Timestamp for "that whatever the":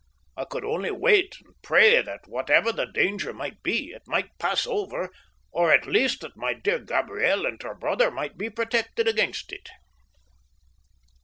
2.01-2.87